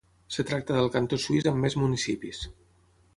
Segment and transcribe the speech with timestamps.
[0.35, 2.41] Es tracta del cantó suís amb més municipis.